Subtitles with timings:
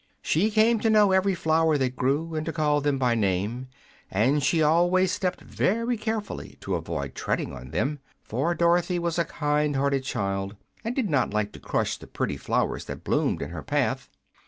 [0.23, 3.67] She came to know every flower that grew, and to call them by name,
[4.09, 9.25] and she always stepped very carefully to avoid treading on them, for Dorothy was a
[9.25, 13.51] kind hearted child and did not like to crush the pretty flowers that bloomed in
[13.51, 14.09] her path.